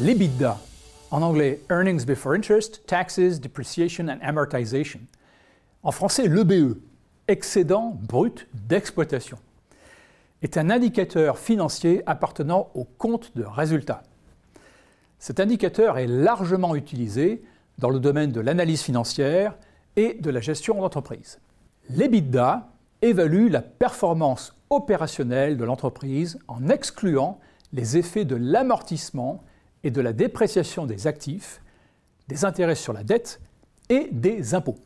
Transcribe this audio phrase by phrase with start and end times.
[0.00, 0.58] L'EBITDA,
[1.12, 4.98] en anglais Earnings Before Interest, Taxes, Depreciation and Amortization.
[5.84, 6.80] En français, l'EBE,
[7.28, 9.38] excédent brut d'exploitation,
[10.42, 14.02] est un indicateur financier appartenant au compte de résultat.
[15.20, 17.44] Cet indicateur est largement utilisé
[17.78, 19.54] dans le domaine de l'analyse financière
[19.94, 21.38] et de la gestion d'entreprise.
[21.88, 22.68] L'EBITDA
[23.00, 27.38] évalue la performance opérationnelle de l'entreprise en excluant
[27.72, 29.44] les effets de l'amortissement
[29.84, 31.62] et de la dépréciation des actifs,
[32.26, 33.40] des intérêts sur la dette
[33.88, 34.78] et des impôts.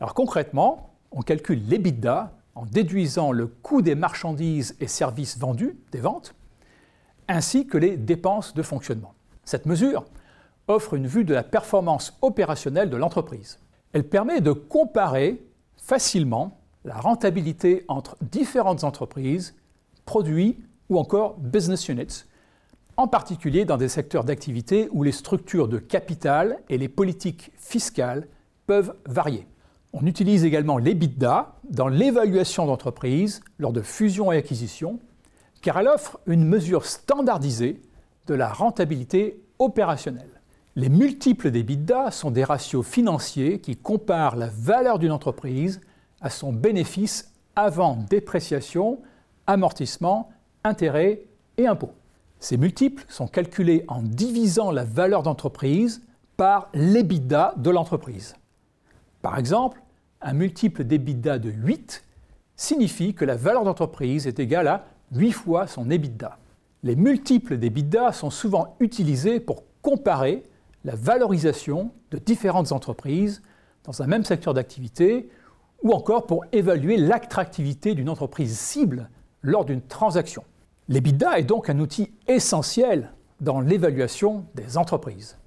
[0.00, 5.98] Alors concrètement, on calcule l'EBITDA en déduisant le coût des marchandises et services vendus, des
[5.98, 6.34] ventes,
[7.28, 9.14] ainsi que les dépenses de fonctionnement.
[9.44, 10.04] Cette mesure
[10.68, 13.58] offre une vue de la performance opérationnelle de l'entreprise.
[13.92, 15.44] Elle permet de comparer
[15.76, 19.54] facilement la rentabilité entre différentes entreprises,
[20.04, 20.58] produits
[20.88, 22.24] ou encore business units,
[22.96, 28.26] en particulier dans des secteurs d'activité où les structures de capital et les politiques fiscales
[28.66, 29.46] peuvent varier.
[29.92, 34.98] On utilise également l'EBITDA dans l'évaluation d'entreprises lors de fusion et acquisition,
[35.62, 37.80] car elle offre une mesure standardisée
[38.26, 40.40] de la rentabilité opérationnelle.
[40.76, 45.80] Les multiples d'EBITDA sont des ratios financiers qui comparent la valeur d'une entreprise
[46.20, 48.98] à son bénéfice avant dépréciation,
[49.46, 50.30] amortissement,
[50.64, 51.22] intérêts
[51.56, 51.92] et impôts.
[52.44, 56.02] Ces multiples sont calculés en divisant la valeur d'entreprise
[56.36, 58.34] par l'EBITDA de l'entreprise.
[59.22, 59.80] Par exemple,
[60.20, 62.04] un multiple d'EBITDA de 8
[62.54, 66.36] signifie que la valeur d'entreprise est égale à 8 fois son EBITDA.
[66.82, 70.42] Les multiples d'EBITDA sont souvent utilisés pour comparer
[70.84, 73.40] la valorisation de différentes entreprises
[73.84, 75.30] dans un même secteur d'activité
[75.82, 79.08] ou encore pour évaluer l'attractivité d'une entreprise cible
[79.40, 80.44] lors d'une transaction.
[80.88, 85.38] L'EBITDA est donc un outil essentiel dans l'évaluation des entreprises.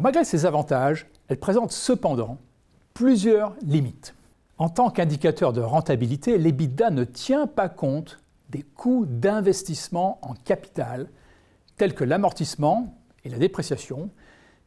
[0.00, 2.38] Malgré ses avantages, elle présente cependant
[2.94, 4.14] plusieurs limites.
[4.56, 11.10] En tant qu'indicateur de rentabilité, l'EBITDA ne tient pas compte des coûts d'investissement en capital,
[11.76, 14.08] tels que l'amortissement et la dépréciation,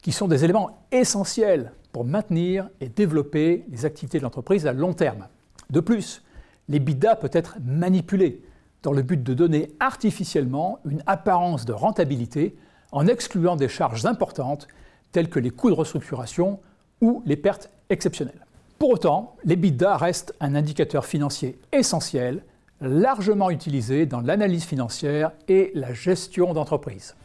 [0.03, 4.93] qui sont des éléments essentiels pour maintenir et développer les activités de l'entreprise à long
[4.93, 5.27] terme.
[5.71, 6.23] De plus,
[6.67, 8.43] l'EBITDA peut être manipulé
[8.83, 12.55] dans le but de donner artificiellement une apparence de rentabilité
[12.91, 14.67] en excluant des charges importantes
[15.11, 16.59] telles que les coûts de restructuration
[17.01, 18.45] ou les pertes exceptionnelles.
[18.77, 22.43] Pour autant, l'EBITDA reste un indicateur financier essentiel,
[22.79, 27.15] largement utilisé dans l'analyse financière et la gestion d'entreprise.